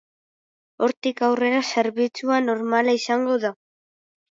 Hortik 0.85 1.21
aurrera, 1.27 1.59
zerbitzua 1.75 2.41
normala 2.49 2.99
izango 3.03 3.39
da. 3.47 3.55